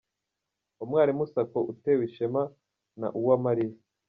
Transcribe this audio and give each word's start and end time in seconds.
Umwalimu 0.83 1.23
Sacco 1.33 1.59
utewe 1.71 2.01
ishema 2.09 2.43
na 2.99 3.07
Uwamaliya. 3.19 3.77